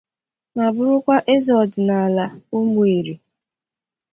ma 0.55 0.65
bụrụkwa 0.75 1.15
eze 1.33 1.51
ọdịnala 1.63 2.25
Ụmụeri 2.57 3.13